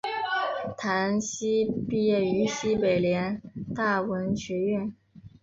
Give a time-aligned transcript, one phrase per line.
[0.79, 3.39] 唐祈毕业于西北联
[3.75, 4.95] 大文学院。